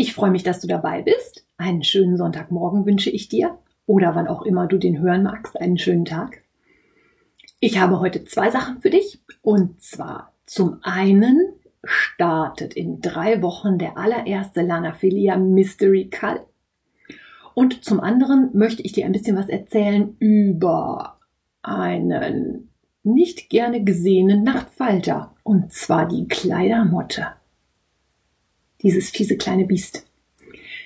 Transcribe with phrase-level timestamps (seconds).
[0.00, 1.44] Ich freue mich, dass du dabei bist.
[1.58, 3.58] Einen schönen Sonntagmorgen wünsche ich dir.
[3.84, 6.40] Oder wann auch immer du den hören magst, einen schönen Tag.
[7.60, 9.20] Ich habe heute zwei Sachen für dich.
[9.42, 11.52] Und zwar zum einen
[11.84, 16.46] startet in drei Wochen der allererste Lanafilia Mystery Call
[17.52, 21.18] und zum anderen möchte ich dir ein bisschen was erzählen über
[21.60, 22.70] einen
[23.02, 25.34] nicht gerne gesehenen Nachtfalter.
[25.42, 27.26] Und zwar die Kleidermotte
[28.82, 30.06] dieses fiese kleine Biest.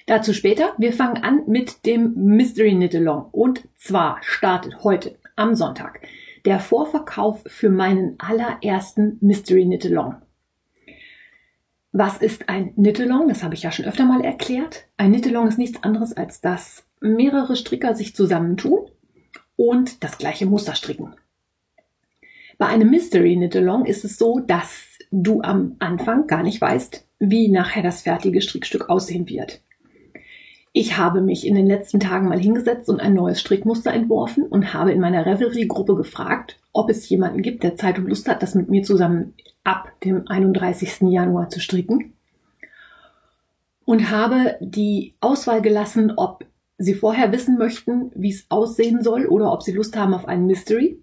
[0.06, 0.74] Dazu später.
[0.76, 3.26] Wir fangen an mit dem Mystery Knit Along.
[3.32, 6.00] Und zwar startet heute am Sonntag
[6.44, 10.16] der Vorverkauf für meinen allerersten Mystery Knit Along.
[11.92, 13.28] Was ist ein Knit Along?
[13.28, 14.86] Das habe ich ja schon öfter mal erklärt.
[14.98, 18.90] Ein Knit Along ist nichts anderes als dass mehrere Stricker sich zusammentun
[19.56, 21.14] und das gleiche Muster stricken.
[22.58, 27.06] Bei einem Mystery Knit Along ist es so, dass du am Anfang gar nicht weißt,
[27.30, 29.60] wie nachher das fertige Strickstück aussehen wird.
[30.76, 34.74] Ich habe mich in den letzten Tagen mal hingesetzt und ein neues Strickmuster entworfen und
[34.74, 38.56] habe in meiner Revelry-Gruppe gefragt, ob es jemanden gibt, der Zeit und Lust hat, das
[38.56, 41.02] mit mir zusammen ab dem 31.
[41.02, 42.14] Januar zu stricken.
[43.84, 46.44] Und habe die Auswahl gelassen, ob
[46.76, 50.46] sie vorher wissen möchten, wie es aussehen soll oder ob sie Lust haben auf einen
[50.46, 50.98] Mystery.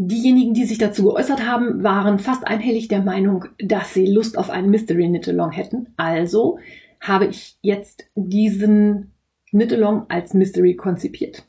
[0.00, 4.48] Diejenigen, die sich dazu geäußert haben, waren fast einhellig der Meinung, dass sie Lust auf
[4.48, 5.88] einen Mystery Knit-Along hätten.
[5.96, 6.60] Also
[7.00, 9.10] habe ich jetzt diesen
[9.50, 11.48] Knit-Along als Mystery konzipiert.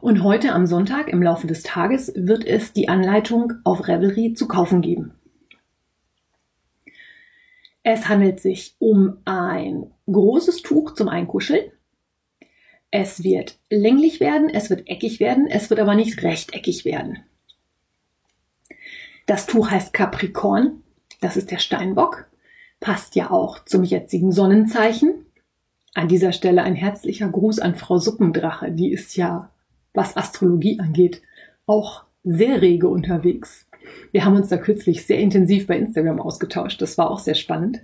[0.00, 4.48] Und heute am Sonntag im Laufe des Tages wird es die Anleitung auf Revelry zu
[4.48, 5.12] kaufen geben.
[7.82, 11.70] Es handelt sich um ein großes Tuch zum Einkuscheln.
[12.90, 17.18] Es wird länglich werden, es wird eckig werden, es wird aber nicht rechteckig werden.
[19.28, 20.82] Das Tuch heißt Capricorn.
[21.20, 22.28] Das ist der Steinbock.
[22.80, 25.26] Passt ja auch zum jetzigen Sonnenzeichen.
[25.92, 28.72] An dieser Stelle ein herzlicher Gruß an Frau Suppendrache.
[28.72, 29.50] Die ist ja,
[29.92, 31.20] was Astrologie angeht,
[31.66, 33.66] auch sehr rege unterwegs.
[34.12, 36.80] Wir haben uns da kürzlich sehr intensiv bei Instagram ausgetauscht.
[36.80, 37.82] Das war auch sehr spannend.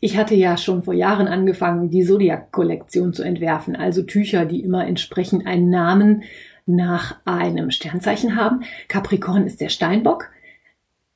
[0.00, 4.84] Ich hatte ja schon vor Jahren angefangen, die Zodiac-Kollektion zu entwerfen, also Tücher, die immer
[4.84, 6.24] entsprechend einen Namen
[6.66, 8.64] nach einem Sternzeichen haben.
[8.88, 10.28] Capricorn ist der Steinbock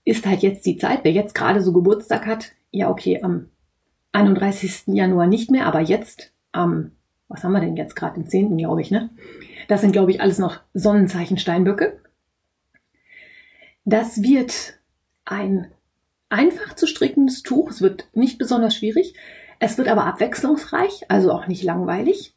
[0.05, 3.49] ist halt jetzt die Zeit, wer jetzt gerade so Geburtstag hat, ja okay, am
[4.13, 4.95] 31.
[4.95, 6.93] Januar nicht mehr, aber jetzt am,
[7.29, 8.57] was haben wir denn jetzt gerade, den 10.
[8.57, 9.11] glaube ich, ne?
[9.69, 12.01] Das sind, glaube ich, alles noch Sonnenzeichen Steinböcke.
[13.85, 14.79] Das wird
[15.25, 15.71] ein
[16.29, 17.71] einfach zu strickendes Tuch.
[17.71, 19.15] Es wird nicht besonders schwierig.
[19.59, 22.35] Es wird aber abwechslungsreich, also auch nicht langweilig.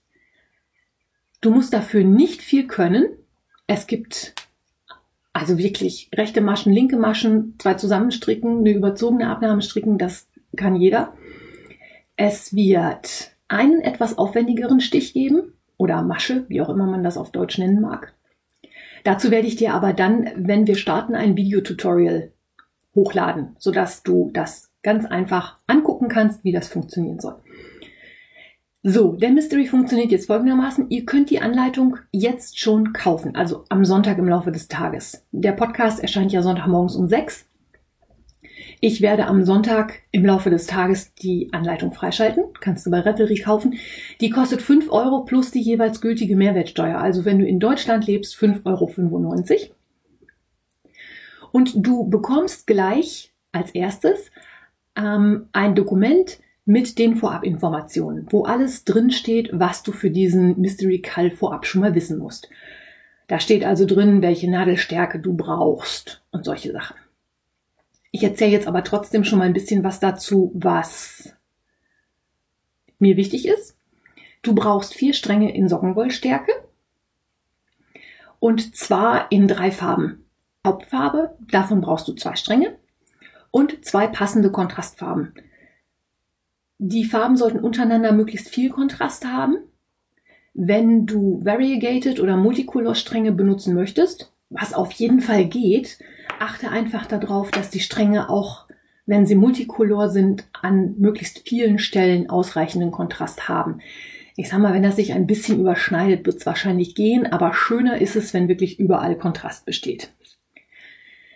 [1.42, 3.06] Du musst dafür nicht viel können.
[3.68, 4.36] Es gibt
[5.38, 11.14] also wirklich rechte Maschen, linke Maschen, zwei zusammenstricken, eine überzogene Abnahme stricken, das kann jeder.
[12.16, 17.32] Es wird einen etwas aufwendigeren Stich geben oder Masche, wie auch immer man das auf
[17.32, 18.16] Deutsch nennen mag.
[19.04, 22.32] Dazu werde ich dir aber dann, wenn wir starten, ein Videotutorial
[22.96, 27.36] hochladen, sodass du das ganz einfach angucken kannst, wie das funktionieren soll.
[28.90, 30.90] So, der Mystery funktioniert jetzt folgendermaßen.
[30.90, 35.26] Ihr könnt die Anleitung jetzt schon kaufen, also am Sonntag im Laufe des Tages.
[35.34, 37.46] Der Podcast erscheint ja Sonntagmorgens um sechs.
[38.80, 42.46] Ich werde am Sonntag im Laufe des Tages die Anleitung freischalten.
[42.62, 43.74] Kannst du bei Revelry kaufen.
[44.22, 46.98] Die kostet fünf Euro plus die jeweils gültige Mehrwertsteuer.
[46.98, 48.90] Also wenn du in Deutschland lebst, fünf Euro.
[51.52, 54.32] Und du bekommst gleich als erstes
[54.96, 61.02] ähm, ein Dokument, mit den Vorabinformationen, wo alles drin steht, was du für diesen Mystery
[61.02, 62.50] Call vorab schon mal wissen musst.
[63.28, 66.98] Da steht also drin, welche Nadelstärke du brauchst und solche Sachen.
[68.12, 71.34] Ich erzähle jetzt aber trotzdem schon mal ein bisschen was dazu, was
[73.00, 73.78] mir wichtig ist.
[74.42, 76.52] Du brauchst vier Stränge in Sockenwollstärke
[78.40, 80.26] und zwar in drei Farben.
[80.66, 82.78] Hauptfarbe, davon brauchst du zwei Stränge
[83.52, 85.34] und zwei passende Kontrastfarben.
[86.80, 89.58] Die Farben sollten untereinander möglichst viel Kontrast haben.
[90.54, 96.00] Wenn du Variegated oder Multicolor-Stränge benutzen möchtest, was auf jeden Fall geht,
[96.40, 98.68] achte einfach darauf, dass die Stränge auch
[99.08, 103.80] wenn sie multicolor sind, an möglichst vielen Stellen ausreichenden Kontrast haben.
[104.36, 108.00] Ich sag mal, wenn das sich ein bisschen überschneidet, wird es wahrscheinlich gehen, aber schöner
[108.00, 110.12] ist es, wenn wirklich überall Kontrast besteht.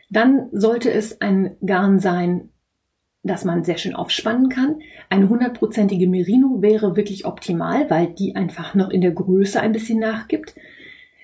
[0.09, 2.49] Dann sollte es ein Garn sein,
[3.23, 4.79] das man sehr schön aufspannen kann.
[5.09, 10.00] Eine hundertprozentige Merino wäre wirklich optimal, weil die einfach noch in der Größe ein bisschen
[10.00, 10.56] nachgibt.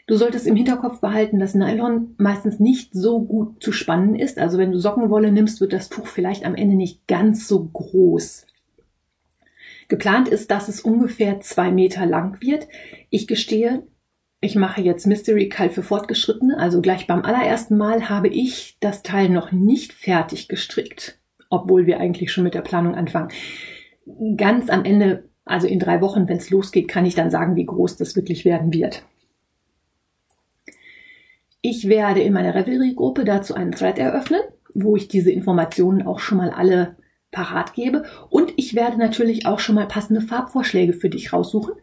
[0.05, 4.37] Du solltest im Hinterkopf behalten, dass Nylon meistens nicht so gut zu spannen ist.
[4.37, 8.45] Also wenn du Sockenwolle nimmst, wird das Tuch vielleicht am Ende nicht ganz so groß.
[9.89, 12.67] Geplant ist, dass es ungefähr zwei Meter lang wird.
[13.09, 13.87] Ich gestehe,
[14.39, 16.57] ich mache jetzt Mystery kalt für Fortgeschrittene.
[16.57, 21.17] Also gleich beim allerersten Mal habe ich das Teil noch nicht fertig gestrickt
[21.49, 23.29] obwohl wir eigentlich schon mit der Planung anfangen.
[24.35, 27.65] Ganz am Ende, also in drei Wochen, wenn es losgeht, kann ich dann sagen, wie
[27.65, 29.03] groß das wirklich werden wird.
[31.61, 34.41] Ich werde in meiner Revelry-Gruppe dazu einen Thread eröffnen,
[34.73, 36.95] wo ich diese Informationen auch schon mal alle
[37.31, 38.05] parat gebe.
[38.29, 41.73] Und ich werde natürlich auch schon mal passende Farbvorschläge für dich raussuchen.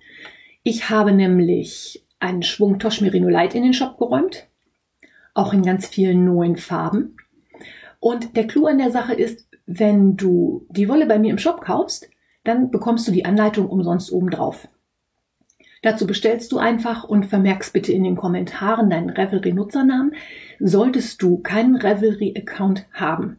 [0.62, 4.49] Ich habe nämlich einen Schwung Tosh Merino Light in den Shop geräumt.
[5.34, 7.16] Auch in ganz vielen neuen Farben.
[8.00, 11.61] Und der Clou an der Sache ist, wenn du die Wolle bei mir im Shop
[11.61, 12.08] kaufst,
[12.44, 14.69] dann bekommst du die Anleitung umsonst obendrauf.
[15.82, 20.14] Dazu bestellst du einfach und vermerkst bitte in den Kommentaren deinen Revelry-Nutzernamen.
[20.58, 23.38] Solltest du keinen Revelry-Account haben,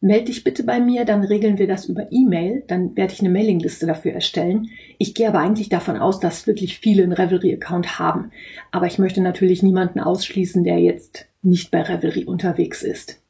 [0.00, 3.30] melde dich bitte bei mir, dann regeln wir das über E-Mail, dann werde ich eine
[3.30, 4.68] Mailingliste dafür erstellen.
[4.98, 8.30] Ich gehe aber eigentlich davon aus, dass wirklich viele einen Revelry-Account haben.
[8.72, 13.22] Aber ich möchte natürlich niemanden ausschließen, der jetzt nicht bei Revelry unterwegs ist.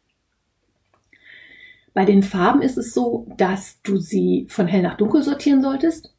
[1.97, 6.15] Bei den Farben ist es so, dass du sie von hell nach dunkel sortieren solltest.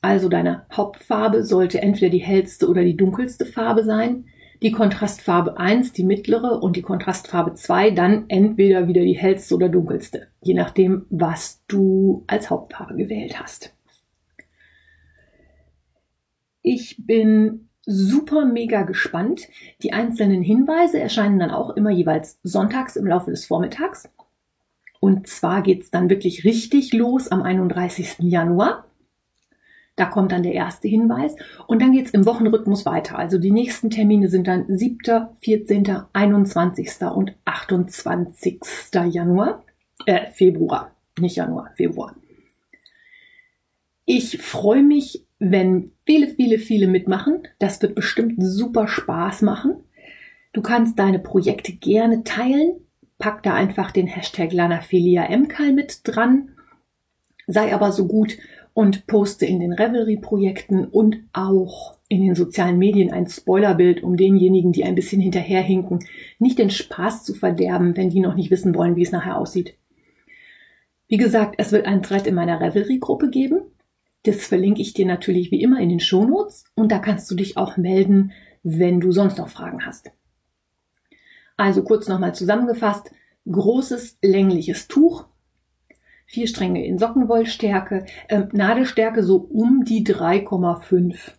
[0.00, 4.24] Also deine Hauptfarbe sollte entweder die hellste oder die dunkelste Farbe sein.
[4.62, 9.68] Die Kontrastfarbe 1, die mittlere und die Kontrastfarbe 2 dann entweder wieder die hellste oder
[9.68, 13.74] dunkelste, je nachdem, was du als Hauptfarbe gewählt hast.
[16.62, 19.42] Ich bin super mega gespannt.
[19.82, 24.08] Die einzelnen Hinweise erscheinen dann auch immer jeweils sonntags im Laufe des Vormittags.
[25.00, 28.16] Und zwar geht's dann wirklich richtig los am 31.
[28.20, 28.84] Januar.
[29.96, 31.34] Da kommt dann der erste Hinweis.
[31.66, 33.18] Und dann geht's im Wochenrhythmus weiter.
[33.18, 36.90] Also die nächsten Termine sind dann 7., 14., 21.
[37.14, 38.60] und 28.
[39.10, 39.64] Januar.
[40.06, 40.92] Äh, Februar.
[41.18, 42.14] Nicht Januar, Februar.
[44.04, 47.42] Ich freue mich, wenn viele, viele, viele mitmachen.
[47.58, 49.82] Das wird bestimmt super Spaß machen.
[50.52, 52.87] Du kannst deine Projekte gerne teilen
[53.18, 56.50] pack da einfach den Hashtag LanaphiliaMKal mit dran.
[57.46, 58.38] Sei aber so gut
[58.74, 64.72] und poste in den Revelry-Projekten und auch in den sozialen Medien ein Spoilerbild, um denjenigen,
[64.72, 66.00] die ein bisschen hinterherhinken,
[66.38, 69.74] nicht den Spaß zu verderben, wenn die noch nicht wissen wollen, wie es nachher aussieht.
[71.08, 73.62] Wie gesagt, es wird einen Thread in meiner Revelry-Gruppe geben.
[74.24, 77.56] Das verlinke ich dir natürlich wie immer in den Shownotes und da kannst du dich
[77.56, 78.32] auch melden,
[78.62, 80.10] wenn du sonst noch Fragen hast.
[81.58, 83.10] Also kurz nochmal zusammengefasst,
[83.50, 85.26] großes längliches Tuch,
[86.24, 91.32] vier Stränge in Sockenwollstärke, äh, Nadelstärke so um die 3,5.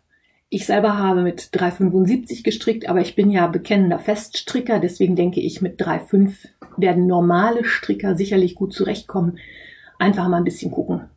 [0.50, 5.62] Ich selber habe mit 3,75 gestrickt, aber ich bin ja bekennender Feststricker, deswegen denke ich,
[5.62, 9.40] mit 3,5 werden normale Stricker sicherlich gut zurechtkommen.
[9.99, 11.09] Einfach mal ein bisschen gucken.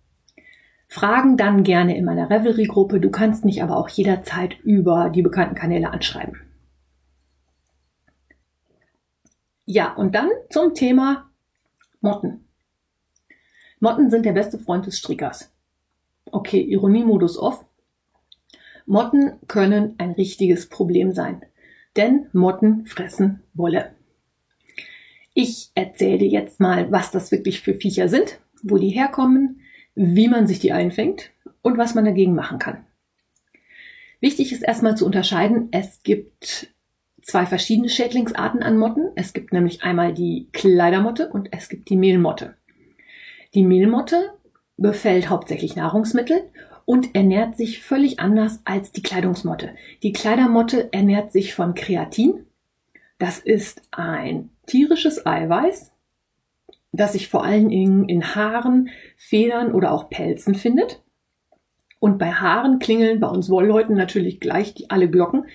[0.86, 3.00] Fragen dann gerne in meiner Revelry-Gruppe.
[3.00, 6.36] Du kannst mich aber auch jederzeit über die bekannten Kanäle anschreiben.
[9.64, 11.30] Ja, und dann zum Thema
[12.00, 12.48] Motten.
[13.80, 15.52] Motten sind der beste Freund des Strickers.
[16.26, 17.64] Okay, Ironiemodus off.
[18.86, 21.42] Motten können ein richtiges Problem sein,
[21.96, 23.94] denn Motten fressen Wolle.
[25.34, 29.60] Ich erzähle dir jetzt mal, was das wirklich für Viecher sind, wo die herkommen,
[29.94, 31.30] wie man sich die einfängt
[31.62, 32.84] und was man dagegen machen kann.
[34.20, 36.68] Wichtig ist erstmal zu unterscheiden, es gibt
[37.22, 39.10] zwei verschiedene Schädlingsarten an Motten.
[39.14, 42.56] Es gibt nämlich einmal die Kleidermotte und es gibt die Mehlmotte.
[43.54, 44.32] Die Mehlmotte
[44.76, 46.50] befällt hauptsächlich Nahrungsmittel
[46.84, 49.74] und ernährt sich völlig anders als die Kleidungsmotte.
[50.02, 52.46] Die Kleidermotte ernährt sich von Kreatin.
[53.18, 55.92] Das ist ein tierisches Eiweiß,
[56.90, 61.02] das sich vor allen Dingen in Haaren, Federn oder auch Pelzen findet.
[62.00, 65.46] Und bei Haaren klingeln bei uns Wollleuten natürlich gleich die, alle Glocken,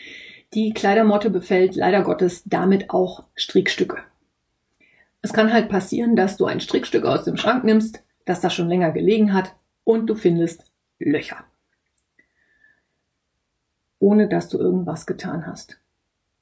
[0.54, 3.98] die Kleidermotte befällt leider Gottes damit auch Strickstücke.
[5.22, 8.70] Es kann halt passieren, dass du ein Strickstück aus dem Schrank nimmst, das da schon
[8.70, 11.44] länger gelegen hat und du findest Löcher.
[14.00, 15.80] Ohne dass du irgendwas getan hast.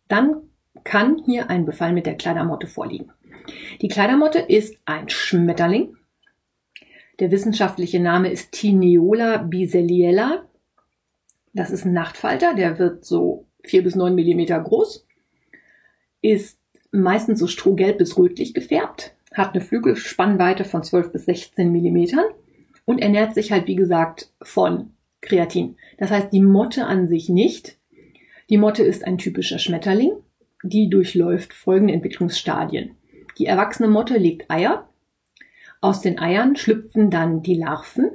[0.07, 0.41] Dann
[0.83, 3.11] kann hier ein Befall mit der Kleidermotte vorliegen.
[3.81, 5.95] Die Kleidermotte ist ein Schmetterling
[7.19, 10.45] Der wissenschaftliche Name ist Tineola biseliella.
[11.53, 15.05] Das ist ein Nachtfalter, der wird so vier bis neun Millimeter groß,
[16.21, 16.59] ist
[16.91, 22.25] meistens so strohgelb bis rötlich gefärbt, hat eine Flügelspannweite von 12 bis 16 Millimetern
[22.85, 24.91] und ernährt sich halt, wie gesagt, von
[25.21, 25.77] Kreatin.
[25.97, 27.77] Das heißt, die Motte an sich nicht.
[28.49, 30.11] Die Motte ist ein typischer Schmetterling,
[30.63, 32.95] die durchläuft folgende Entwicklungsstadien.
[33.37, 34.87] Die erwachsene Motte legt Eier.
[35.81, 38.11] Aus den Eiern schlüpfen dann die Larven.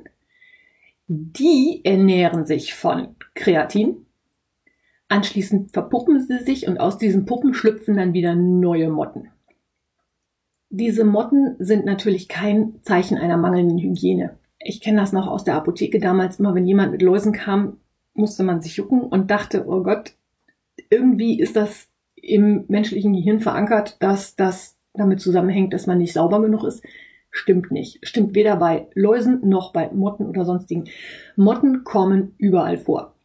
[1.09, 4.07] Die ernähren sich von Kreatin.
[5.11, 9.29] Anschließend verpuppen sie sich und aus diesen Puppen schlüpfen dann wieder neue Motten.
[10.69, 14.39] Diese Motten sind natürlich kein Zeichen einer mangelnden Hygiene.
[14.61, 17.79] Ich kenne das noch aus der Apotheke damals immer, wenn jemand mit Läusen kam,
[18.15, 20.13] musste man sich jucken und dachte, oh Gott,
[20.91, 26.41] irgendwie ist das im menschlichen Gehirn verankert, dass das damit zusammenhängt, dass man nicht sauber
[26.41, 26.85] genug ist.
[27.33, 27.99] Stimmt nicht.
[28.07, 30.85] Stimmt weder bei Läusen noch bei Motten oder sonstigen.
[31.35, 33.17] Motten kommen überall vor.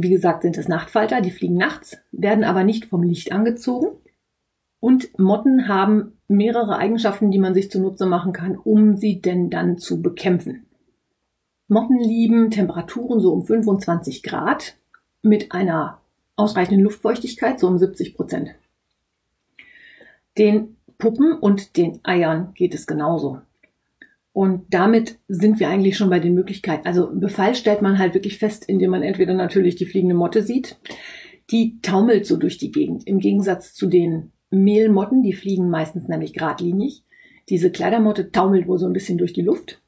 [0.00, 3.88] Wie gesagt, sind es Nachtfalter, die fliegen nachts, werden aber nicht vom Licht angezogen.
[4.78, 9.76] Und Motten haben mehrere Eigenschaften, die man sich zunutze machen kann, um sie denn dann
[9.76, 10.66] zu bekämpfen.
[11.66, 14.76] Motten lieben Temperaturen so um 25 Grad
[15.22, 16.00] mit einer
[16.36, 18.54] ausreichenden Luftfeuchtigkeit, so um 70 Prozent.
[20.38, 23.40] Den Puppen und den Eiern geht es genauso.
[24.38, 26.86] Und damit sind wir eigentlich schon bei den Möglichkeiten.
[26.86, 30.78] Also Befall stellt man halt wirklich fest, indem man entweder natürlich die fliegende Motte sieht,
[31.50, 33.04] die taumelt so durch die Gegend.
[33.04, 37.02] Im Gegensatz zu den Mehlmotten, die fliegen meistens nämlich geradlinig.
[37.48, 39.82] Diese Kleidermotte taumelt wohl so ein bisschen durch die Luft.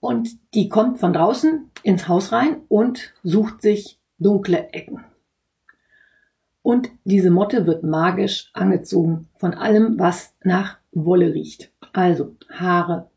[0.00, 5.04] Und die kommt von draußen ins Haus rein und sucht sich dunkle Ecken.
[6.62, 11.73] Und diese Motte wird magisch angezogen von allem, was nach Wolle riecht.
[11.94, 13.08] Also Haare,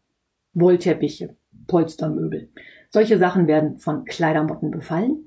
[0.53, 2.49] Wollteppiche, Polstermöbel.
[2.91, 5.25] Solche Sachen werden von Kleidermotten befallen.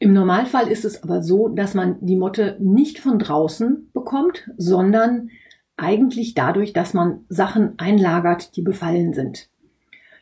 [0.00, 5.30] Im Normalfall ist es aber so, dass man die Motte nicht von draußen bekommt, sondern
[5.76, 9.48] eigentlich dadurch, dass man Sachen einlagert, die befallen sind.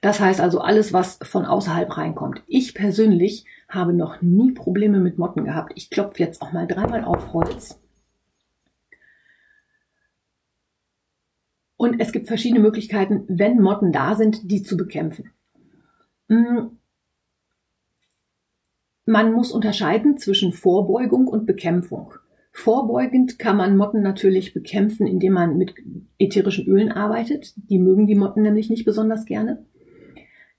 [0.02, 2.42] Das heißt also alles, was von außerhalb reinkommt.
[2.46, 5.72] Ich persönlich habe noch nie Probleme mit Motten gehabt.
[5.76, 7.80] Ich klopfe jetzt auch mal dreimal auf Holz.
[11.80, 15.30] Und es gibt verschiedene Möglichkeiten, wenn Motten da sind, die zu bekämpfen.
[16.28, 16.72] Hm.
[19.06, 22.12] Man muss unterscheiden zwischen Vorbeugung und Bekämpfung.
[22.52, 25.72] Vorbeugend kann man Motten natürlich bekämpfen, indem man mit
[26.18, 27.54] ätherischen Ölen arbeitet.
[27.56, 29.64] Die mögen die Motten nämlich nicht besonders gerne.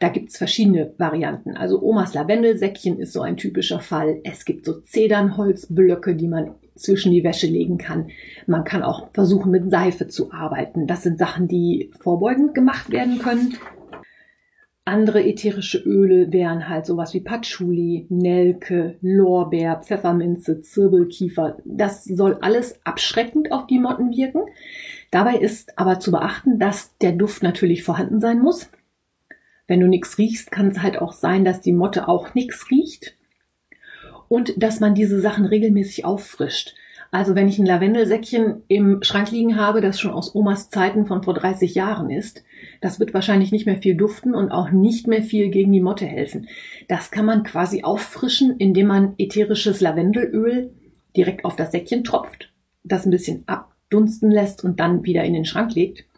[0.01, 1.55] Da gibt's verschiedene Varianten.
[1.55, 4.19] Also Omas Lavendelsäckchen ist so ein typischer Fall.
[4.23, 8.09] Es gibt so Zedernholzblöcke, die man zwischen die Wäsche legen kann.
[8.47, 10.87] Man kann auch versuchen, mit Seife zu arbeiten.
[10.87, 13.53] Das sind Sachen, die vorbeugend gemacht werden können.
[14.85, 21.59] Andere ätherische Öle wären halt sowas wie Patchouli, Nelke, Lorbeer, Pfefferminze, Zirbelkiefer.
[21.63, 24.41] Das soll alles abschreckend auf die Motten wirken.
[25.11, 28.71] Dabei ist aber zu beachten, dass der Duft natürlich vorhanden sein muss.
[29.71, 33.15] Wenn du nichts riechst, kann es halt auch sein, dass die Motte auch nichts riecht
[34.27, 36.75] und dass man diese Sachen regelmäßig auffrischt.
[37.09, 41.23] Also wenn ich ein Lavendelsäckchen im Schrank liegen habe, das schon aus Omas Zeiten von
[41.23, 42.43] vor 30 Jahren ist,
[42.81, 46.05] das wird wahrscheinlich nicht mehr viel duften und auch nicht mehr viel gegen die Motte
[46.05, 46.49] helfen.
[46.89, 50.73] Das kann man quasi auffrischen, indem man ätherisches Lavendelöl
[51.15, 52.51] direkt auf das Säckchen tropft,
[52.83, 56.10] das ein bisschen abdunsten lässt und dann wieder in den Schrank legt.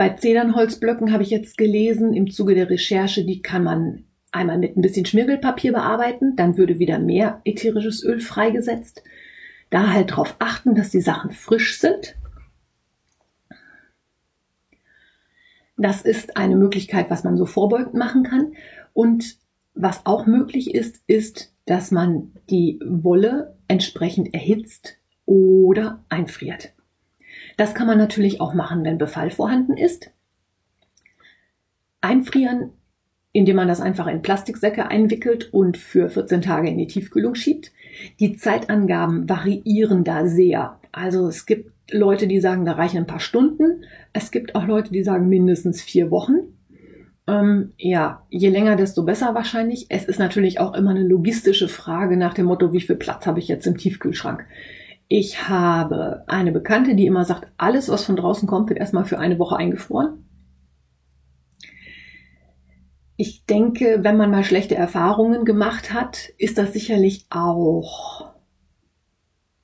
[0.00, 4.74] Bei Zedernholzblöcken habe ich jetzt gelesen, im Zuge der Recherche, die kann man einmal mit
[4.74, 9.02] ein bisschen Schmirgelpapier bearbeiten, dann würde wieder mehr ätherisches Öl freigesetzt.
[9.68, 12.16] Da halt darauf achten, dass die Sachen frisch sind.
[15.76, 18.54] Das ist eine Möglichkeit, was man so vorbeugend machen kann.
[18.94, 19.36] Und
[19.74, 26.72] was auch möglich ist, ist, dass man die Wolle entsprechend erhitzt oder einfriert.
[27.56, 30.10] Das kann man natürlich auch machen, wenn Befall vorhanden ist.
[32.00, 32.70] Einfrieren
[33.32, 37.72] indem man das einfach in Plastiksäcke einwickelt und für 14 Tage in die Tiefkühlung schiebt.
[38.18, 40.80] Die Zeitangaben variieren da sehr.
[40.92, 43.84] Also es gibt Leute, die sagen, da reichen ein paar Stunden.
[44.12, 46.34] Es gibt auch Leute, die sagen mindestens vier Wochen.
[47.28, 49.86] Ähm, ja, je länger, desto besser wahrscheinlich.
[49.90, 53.38] Es ist natürlich auch immer eine logistische Frage nach dem Motto, wie viel Platz habe
[53.38, 54.44] ich jetzt im Tiefkühlschrank?
[55.12, 59.18] Ich habe eine Bekannte, die immer sagt, alles, was von draußen kommt, wird erstmal für
[59.18, 60.24] eine Woche eingefroren.
[63.16, 68.32] Ich denke, wenn man mal schlechte Erfahrungen gemacht hat, ist das sicherlich auch,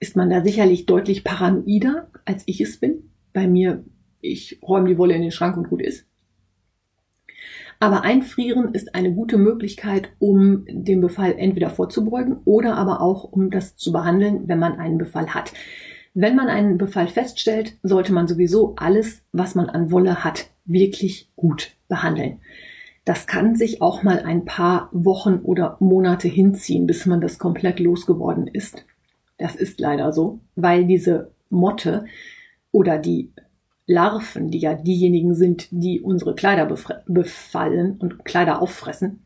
[0.01, 3.13] ist man da sicherlich deutlich paranoider, als ich es bin.
[3.33, 3.85] Bei mir
[4.27, 6.07] ich räume die Wolle in den Schrank und gut ist.
[7.79, 13.51] Aber einfrieren ist eine gute Möglichkeit, um den Befall entweder vorzubeugen oder aber auch um
[13.51, 15.53] das zu behandeln, wenn man einen Befall hat.
[16.15, 21.31] Wenn man einen Befall feststellt, sollte man sowieso alles, was man an Wolle hat, wirklich
[21.37, 22.41] gut behandeln.
[23.05, 27.79] Das kann sich auch mal ein paar Wochen oder Monate hinziehen, bis man das komplett
[27.79, 28.85] losgeworden ist.
[29.39, 32.07] Das ist leider so, weil diese Motte
[32.73, 33.31] oder die
[33.87, 36.67] Larven, die ja diejenigen sind, die unsere Kleider
[37.07, 39.25] befallen und Kleider auffressen,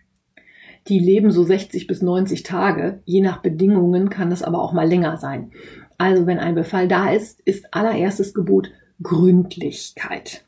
[0.88, 3.00] die leben so 60 bis 90 Tage.
[3.04, 5.52] Je nach Bedingungen kann das aber auch mal länger sein.
[5.98, 8.70] Also wenn ein Befall da ist, ist allererstes Gebot
[9.02, 10.44] Gründlichkeit.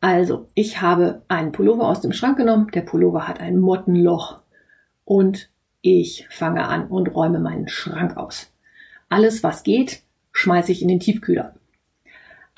[0.00, 2.70] Also, ich habe einen Pullover aus dem Schrank genommen.
[2.72, 4.42] Der Pullover hat ein Mottenloch
[5.04, 8.52] und ich fange an und räume meinen Schrank aus.
[9.08, 11.54] Alles, was geht, schmeiße ich in den Tiefkühler.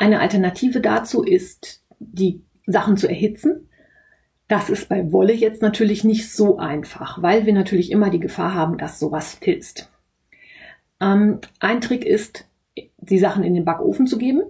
[0.00, 3.68] Eine Alternative dazu ist, die Sachen zu erhitzen.
[4.48, 8.54] Das ist bei Wolle jetzt natürlich nicht so einfach, weil wir natürlich immer die Gefahr
[8.54, 9.92] haben, dass sowas filzt.
[11.00, 12.48] Ähm, ein Trick ist,
[12.96, 14.40] die Sachen in den Backofen zu geben.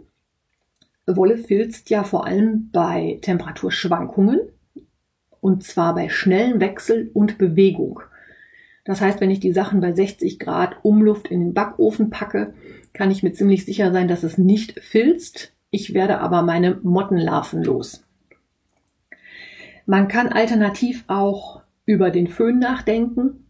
[1.08, 4.38] Wolle filzt ja vor allem bei Temperaturschwankungen
[5.40, 8.02] und zwar bei schnellen Wechsel und Bewegung.
[8.90, 12.54] Das heißt, wenn ich die Sachen bei 60 Grad Umluft in den Backofen packe,
[12.92, 15.52] kann ich mir ziemlich sicher sein, dass es nicht filzt.
[15.70, 18.02] Ich werde aber meine Mottenlarven los.
[19.86, 23.46] Man kann alternativ auch über den Föhn nachdenken.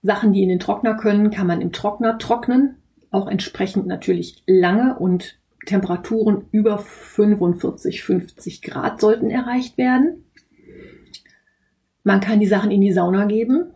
[0.00, 2.76] Sachen, die in den Trockner können, kann man im Trockner trocknen.
[3.10, 10.24] Auch entsprechend natürlich lange und Temperaturen über 45, 50 Grad sollten erreicht werden.
[12.02, 13.73] Man kann die Sachen in die Sauna geben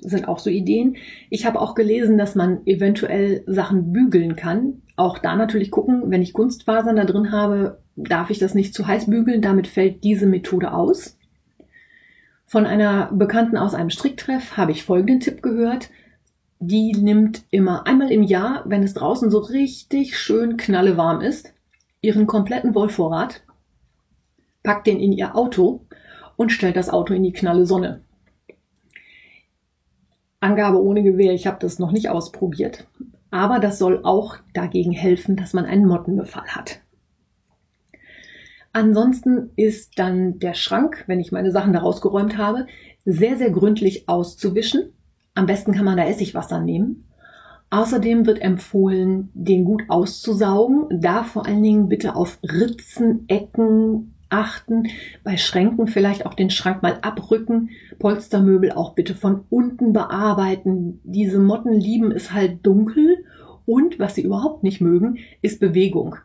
[0.00, 0.96] sind auch so Ideen.
[1.30, 4.82] Ich habe auch gelesen, dass man eventuell Sachen bügeln kann.
[4.96, 8.86] Auch da natürlich gucken, wenn ich Kunstfasern da drin habe, darf ich das nicht zu
[8.86, 9.42] heiß bügeln.
[9.42, 11.18] Damit fällt diese Methode aus.
[12.46, 15.90] Von einer Bekannten aus einem Stricktreff habe ich folgenden Tipp gehört.
[16.60, 21.52] Die nimmt immer einmal im Jahr, wenn es draußen so richtig schön knallewarm ist,
[22.00, 23.42] ihren kompletten Wollvorrat,
[24.62, 25.86] packt den in ihr Auto
[26.36, 28.00] und stellt das Auto in die knalle Sonne.
[30.40, 32.86] Angabe ohne Gewehr, ich habe das noch nicht ausprobiert.
[33.30, 36.80] Aber das soll auch dagegen helfen, dass man einen Mottenbefall hat.
[38.72, 42.66] Ansonsten ist dann der Schrank, wenn ich meine Sachen da rausgeräumt habe,
[43.04, 44.92] sehr, sehr gründlich auszuwischen.
[45.34, 47.08] Am besten kann man da Essigwasser nehmen.
[47.70, 51.00] Außerdem wird empfohlen, den gut auszusaugen.
[51.02, 54.88] Da vor allen Dingen bitte auf Ritzen, Ecken, achten,
[55.24, 61.00] bei Schränken vielleicht auch den Schrank mal abrücken, Polstermöbel auch bitte von unten bearbeiten.
[61.04, 63.24] Diese Motten lieben es halt dunkel
[63.66, 66.16] und was sie überhaupt nicht mögen, ist Bewegung.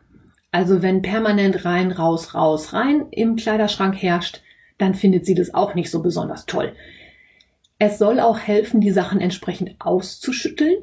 [0.50, 4.40] Also wenn permanent rein, raus, raus, rein im Kleiderschrank herrscht,
[4.78, 6.72] dann findet sie das auch nicht so besonders toll.
[7.78, 10.76] Es soll auch helfen, die Sachen entsprechend auszuschütteln.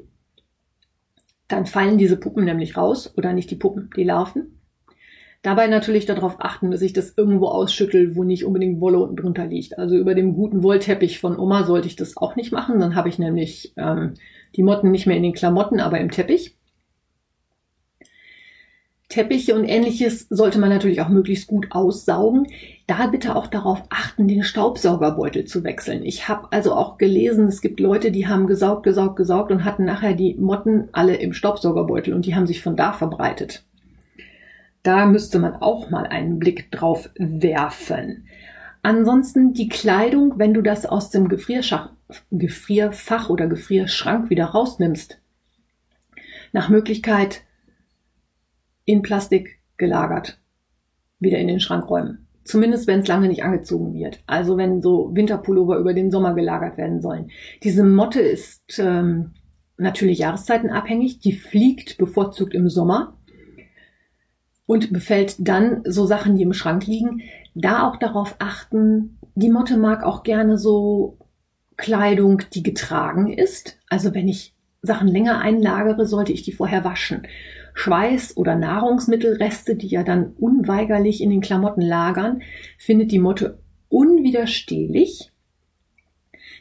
[1.47, 4.61] Dann fallen diese Puppen nämlich raus oder nicht die Puppen, die Larven.
[5.43, 9.47] Dabei natürlich darauf achten, dass ich das irgendwo ausschüttel, wo nicht unbedingt Wolle unten drunter
[9.47, 9.80] liegt.
[9.80, 12.80] Also über dem guten Wollteppich von Oma sollte ich das auch nicht machen.
[12.80, 14.13] Dann habe ich nämlich ähm,
[14.56, 16.56] die Motten nicht mehr in den Klamotten, aber im Teppich.
[19.10, 22.47] Teppiche und ähnliches sollte man natürlich auch möglichst gut aussaugen.
[22.86, 26.06] Da bitte auch darauf achten, den Staubsaugerbeutel zu wechseln.
[26.06, 29.86] Ich habe also auch gelesen, es gibt Leute, die haben gesaugt, gesaugt, gesaugt und hatten
[29.86, 33.65] nachher die Motten alle im Staubsaugerbeutel und die haben sich von da verbreitet.
[34.83, 38.27] Da müsste man auch mal einen Blick drauf werfen.
[38.81, 41.91] Ansonsten die Kleidung, wenn du das aus dem Gefrierschach,
[42.31, 45.19] Gefrierfach oder Gefrierschrank wieder rausnimmst,
[46.51, 47.43] nach Möglichkeit
[48.85, 50.39] in Plastik gelagert,
[51.19, 52.27] wieder in den Schrank räumen.
[52.43, 54.23] Zumindest wenn es lange nicht angezogen wird.
[54.25, 57.29] Also wenn so Winterpullover über den Sommer gelagert werden sollen.
[57.63, 59.33] Diese Motte ist ähm,
[59.77, 61.19] natürlich jahreszeitenabhängig.
[61.19, 63.15] Die fliegt bevorzugt im Sommer
[64.65, 67.21] und befällt dann so Sachen, die im Schrank liegen.
[67.56, 71.17] Da auch darauf achten, die Motte mag auch gerne so
[71.78, 73.80] Kleidung, die getragen ist.
[73.89, 77.28] Also wenn ich Sachen länger einlagere, sollte ich die vorher waschen.
[77.74, 82.41] Schweiß oder Nahrungsmittelreste, die ja dann unweigerlich in den Klamotten lagern,
[82.78, 85.32] findet die Motte unwiderstehlich.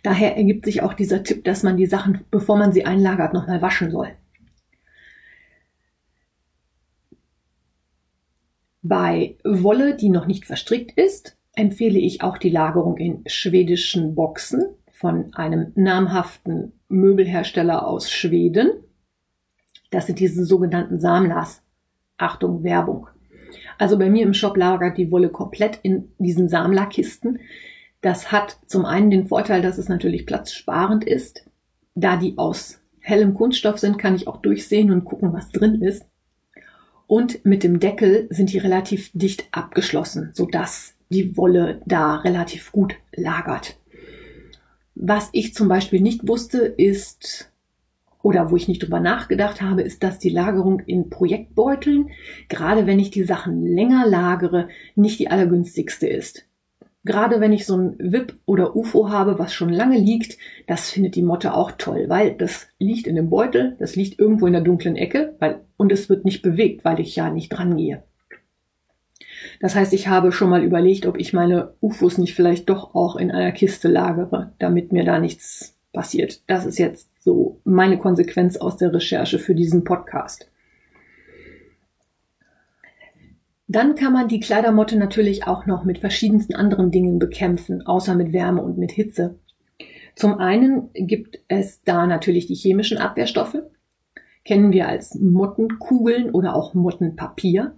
[0.02, 3.60] Daher ergibt sich auch dieser Tipp, dass man die Sachen, bevor man sie einlagert, nochmal
[3.60, 4.08] waschen soll.
[8.82, 14.64] Bei Wolle, die noch nicht verstrickt ist, empfehle ich auch die Lagerung in schwedischen Boxen
[14.92, 18.70] von einem namhaften Möbelhersteller aus Schweden.
[19.90, 21.62] Das sind diese sogenannten Samlas.
[22.16, 23.08] Achtung, Werbung.
[23.78, 27.40] Also bei mir im Shop lagert die Wolle komplett in diesen Samla-Kisten.
[28.02, 31.46] Das hat zum einen den Vorteil, dass es natürlich platzsparend ist.
[31.94, 36.06] Da die aus hellem Kunststoff sind, kann ich auch durchsehen und gucken, was drin ist.
[37.10, 42.94] Und mit dem Deckel sind die relativ dicht abgeschlossen, sodass die Wolle da relativ gut
[43.12, 43.76] lagert.
[44.94, 47.50] Was ich zum Beispiel nicht wusste, ist,
[48.22, 52.10] oder wo ich nicht drüber nachgedacht habe, ist, dass die Lagerung in Projektbeuteln,
[52.48, 56.46] gerade wenn ich die Sachen länger lagere, nicht die allergünstigste ist.
[57.04, 60.36] Gerade wenn ich so ein WIP oder UFO habe, was schon lange liegt,
[60.66, 64.46] das findet die Motte auch toll, weil das liegt in dem Beutel, das liegt irgendwo
[64.46, 67.76] in der dunklen Ecke, weil, und es wird nicht bewegt, weil ich ja nicht dran
[67.76, 68.02] gehe.
[69.60, 73.16] Das heißt, ich habe schon mal überlegt, ob ich meine UFOs nicht vielleicht doch auch
[73.16, 76.42] in einer Kiste lagere, damit mir da nichts passiert.
[76.46, 80.49] Das ist jetzt so meine Konsequenz aus der Recherche für diesen Podcast.
[83.72, 88.32] Dann kann man die Kleidermotte natürlich auch noch mit verschiedensten anderen Dingen bekämpfen, außer mit
[88.32, 89.38] Wärme und mit Hitze.
[90.16, 93.62] Zum einen gibt es da natürlich die chemischen Abwehrstoffe,
[94.44, 97.76] kennen wir als Mottenkugeln oder auch Mottenpapier.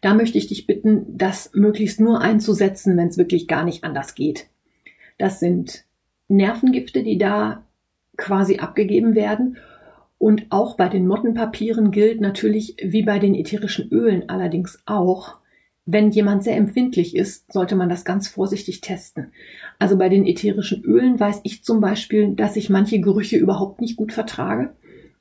[0.00, 4.14] Da möchte ich dich bitten, das möglichst nur einzusetzen, wenn es wirklich gar nicht anders
[4.14, 4.46] geht.
[5.18, 5.84] Das sind
[6.28, 7.66] Nervengifte, die da
[8.16, 9.58] quasi abgegeben werden
[10.20, 15.38] und auch bei den Mottenpapieren gilt natürlich wie bei den ätherischen Ölen allerdings auch,
[15.86, 19.32] wenn jemand sehr empfindlich ist, sollte man das ganz vorsichtig testen.
[19.78, 23.96] Also bei den ätherischen Ölen weiß ich zum Beispiel, dass ich manche Gerüche überhaupt nicht
[23.96, 24.74] gut vertrage.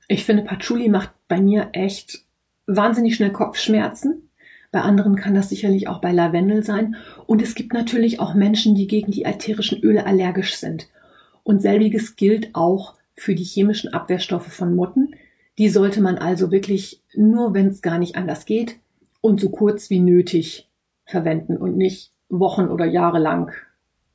[0.09, 2.25] Ich finde, Patchouli macht bei mir echt
[2.67, 4.29] wahnsinnig schnell Kopfschmerzen.
[4.69, 6.97] Bei anderen kann das sicherlich auch bei Lavendel sein.
[7.25, 10.89] Und es gibt natürlich auch Menschen, die gegen die ätherischen Öle allergisch sind.
[11.43, 15.15] Und selbiges gilt auch für die chemischen Abwehrstoffe von Motten.
[15.57, 18.79] Die sollte man also wirklich nur, wenn es gar nicht anders geht
[19.21, 20.69] und so kurz wie nötig
[21.05, 23.51] verwenden und nicht Wochen oder Jahre lang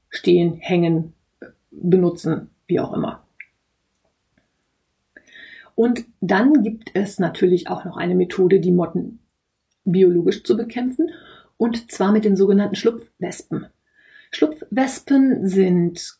[0.08, 1.12] stehen, hängen,
[1.70, 3.26] benutzen, wie auch immer.
[5.74, 9.18] Und dann gibt es natürlich auch noch eine Methode, die Motten
[9.84, 11.10] biologisch zu bekämpfen,
[11.56, 13.66] und zwar mit den sogenannten Schlupfwespen.
[14.30, 16.16] Schlupfwespen sind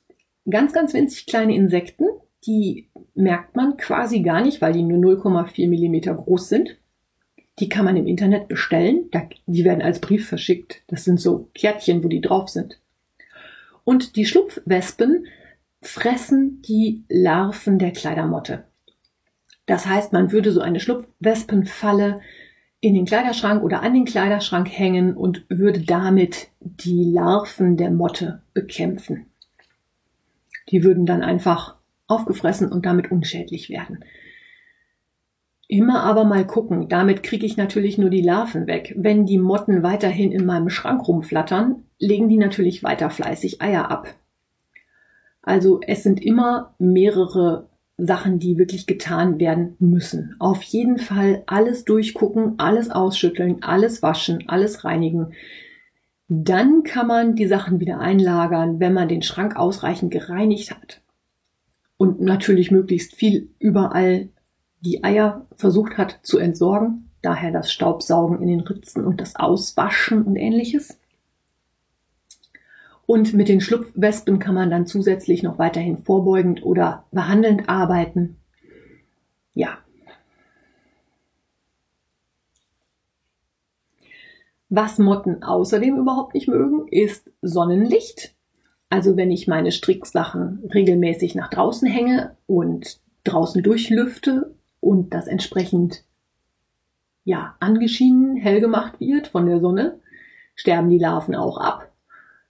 [0.49, 2.07] ganz, ganz winzig kleine Insekten,
[2.47, 6.77] die merkt man quasi gar nicht, weil die nur 0,4 Millimeter groß sind.
[7.59, 9.11] Die kann man im Internet bestellen.
[9.47, 10.83] Die werden als Brief verschickt.
[10.89, 12.81] Das sind so Kärtchen, wo die drauf sind.
[13.85, 15.27] Und die Schlupfwespen
[15.81, 18.65] fressen die Larven der Kleidermotte.
[19.67, 22.21] Das heißt, man würde so eine Schlupfwespenfalle
[22.81, 28.43] in den Kleiderschrank oder an den Kleiderschrank hängen und würde damit die Larven der Motte
[28.53, 29.27] bekämpfen.
[30.71, 34.05] Die würden dann einfach aufgefressen und damit unschädlich werden.
[35.67, 38.95] Immer aber mal gucken, damit kriege ich natürlich nur die Larven weg.
[38.97, 44.15] Wenn die Motten weiterhin in meinem Schrank rumflattern, legen die natürlich weiter fleißig Eier ab.
[45.43, 50.37] Also es sind immer mehrere Sachen, die wirklich getan werden müssen.
[50.39, 55.33] Auf jeden Fall alles durchgucken, alles ausschütteln, alles waschen, alles reinigen.
[56.29, 61.04] Dann kann man die Sachen wieder einlagern, wenn man den Schrank ausreichend gereinigt hat
[61.97, 64.29] und natürlich möglichst viel überall
[64.81, 67.11] die Eier versucht hat zu entsorgen.
[67.23, 70.99] Daher das Staubsaugen in den Ritzen und das Auswaschen und ähnliches.
[73.07, 78.37] Und mit den Schlupfwespen kann man dann zusätzlich noch weiterhin vorbeugend oder behandelnd arbeiten.
[79.55, 79.79] Ja.
[84.69, 88.34] Was Motten außerdem überhaupt nicht mögen, ist Sonnenlicht.
[88.95, 96.05] Also wenn ich meine Stricksachen regelmäßig nach draußen hänge und draußen durchlüfte und das entsprechend
[97.25, 99.99] ja angeschienen, hell gemacht wird von der Sonne,
[100.55, 101.91] sterben die Larven auch ab.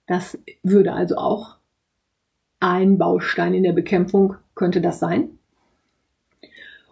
[0.05, 1.57] Das würde also auch
[2.59, 5.39] ein Baustein in der Bekämpfung könnte das sein.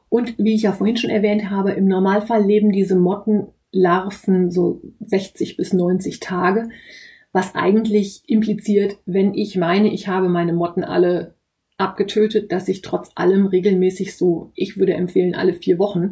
[0.10, 5.58] Und wie ich ja vorhin schon erwähnt habe, im Normalfall leben diese Mottenlarven so 60
[5.58, 6.70] bis 90 Tage
[7.34, 11.34] was eigentlich impliziert, wenn ich meine, ich habe meine Motten alle
[11.78, 16.12] abgetötet, dass ich trotz allem regelmäßig so, ich würde empfehlen, alle vier Wochen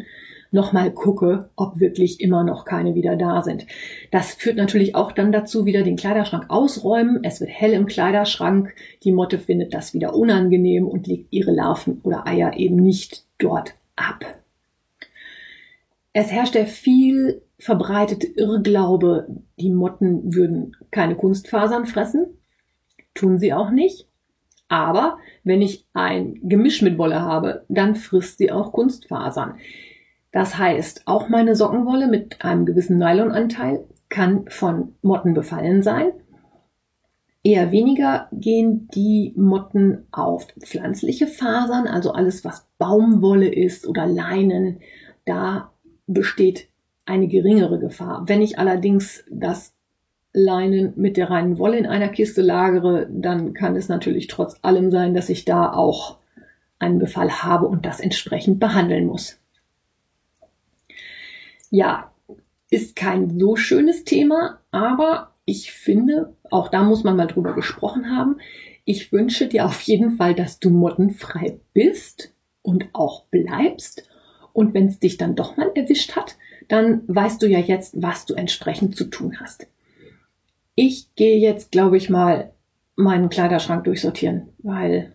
[0.52, 3.66] nochmal gucke, ob wirklich immer noch keine wieder da sind.
[4.12, 7.24] Das führt natürlich auch dann dazu, wieder den Kleiderschrank ausräumen.
[7.24, 8.74] Es wird hell im Kleiderschrank.
[9.04, 13.76] Die Motte findet das wieder unangenehm und legt ihre Larven oder Eier eben nicht dort
[13.96, 14.26] ab.
[16.14, 19.28] Es herrscht ja viel verbreitete Irrglaube,
[19.60, 22.40] die Motten würden keine Kunstfasern fressen.
[23.14, 24.08] Tun sie auch nicht.
[24.68, 29.56] Aber wenn ich ein Gemisch mit Wolle habe, dann frisst sie auch Kunstfasern.
[30.32, 36.14] Das heißt, auch meine Sockenwolle mit einem gewissen Nylonanteil kann von Motten befallen sein.
[37.44, 44.80] Eher weniger gehen die Motten auf pflanzliche Fasern, also alles, was Baumwolle ist oder Leinen.
[45.26, 45.72] Da
[46.08, 46.71] besteht
[47.06, 48.24] eine geringere Gefahr.
[48.28, 49.74] Wenn ich allerdings das
[50.34, 54.92] Leinen mit der reinen Wolle in einer Kiste lagere, dann kann es natürlich trotz allem
[54.92, 56.18] sein, dass ich da auch
[56.80, 59.40] einen Befall habe und das entsprechend behandeln muss.
[61.70, 62.12] Ja,
[62.70, 68.16] ist kein so schönes Thema, aber ich finde, auch da muss man mal drüber gesprochen
[68.16, 68.38] haben.
[68.86, 74.08] Ich wünsche dir auf jeden Fall, dass du mottenfrei bist und auch bleibst.
[74.54, 76.38] Und wenn es dich dann doch mal erwischt hat,
[76.72, 79.68] dann weißt du ja jetzt, was du entsprechend zu tun hast.
[80.76, 82.54] Ich gehe jetzt, glaube ich, mal
[82.96, 85.14] meinen Kleiderschrank durchsortieren, weil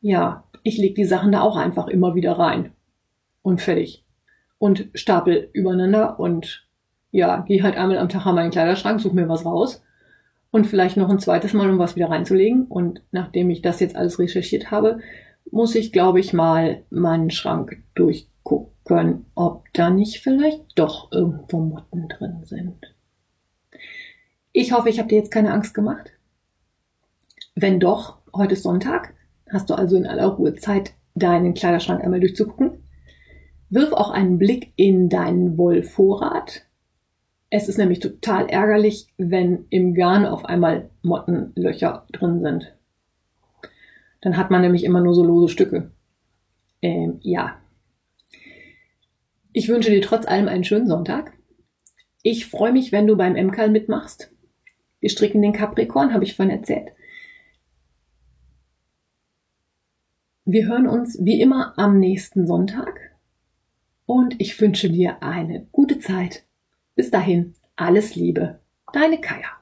[0.00, 2.72] ja, ich lege die Sachen da auch einfach immer wieder rein.
[3.42, 4.04] Und fertig.
[4.58, 6.66] Und stapel übereinander und
[7.10, 9.82] ja, gehe halt einmal am Tag an meinen Kleiderschrank, suche mir was raus
[10.50, 12.66] und vielleicht noch ein zweites Mal, um was wieder reinzulegen.
[12.66, 15.00] Und nachdem ich das jetzt alles recherchiert habe,
[15.50, 18.72] muss ich, glaube ich, mal meinen Schrank durchgucken,
[19.34, 22.94] ob da nicht vielleicht doch irgendwo Motten drin sind.
[24.52, 26.12] Ich hoffe, ich habe dir jetzt keine Angst gemacht.
[27.54, 29.14] Wenn doch, heute ist Sonntag,
[29.50, 32.84] hast du also in aller Ruhe Zeit, deinen Kleiderschrank einmal durchzugucken.
[33.70, 36.62] Wirf auch einen Blick in deinen Wollvorrat.
[37.50, 42.74] Es ist nämlich total ärgerlich, wenn im Garn auf einmal Mottenlöcher drin sind.
[44.20, 45.90] Dann hat man nämlich immer nur so lose Stücke.
[46.82, 47.57] Ähm, ja.
[49.52, 51.32] Ich wünsche dir trotz allem einen schönen Sonntag.
[52.22, 54.30] Ich freue mich, wenn du beim MKL mitmachst.
[55.00, 56.90] Wir stricken den Capricorn, habe ich vorhin erzählt.
[60.44, 62.98] Wir hören uns wie immer am nächsten Sonntag
[64.06, 66.44] und ich wünsche dir eine gute Zeit.
[66.94, 68.60] Bis dahin, alles Liebe,
[68.92, 69.58] deine Kaya.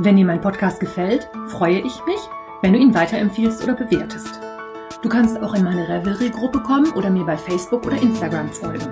[0.00, 2.20] Wenn dir mein Podcast gefällt, freue ich mich,
[2.62, 4.47] wenn du ihn weiterempfiehlst oder bewertest.
[5.00, 8.88] Du kannst auch in meine Revelry-Gruppe kommen oder mir bei Facebook oder Instagram folgen.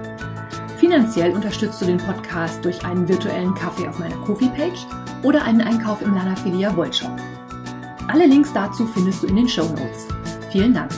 [0.78, 4.86] Finanziell unterstützt du den Podcast durch einen virtuellen Kaffee auf meiner Kofi-Page
[5.24, 7.10] oder einen Einkauf im Lana Filia Wollshop.
[8.06, 10.06] Alle Links dazu findest du in den Show Notes.
[10.52, 10.92] Vielen Dank.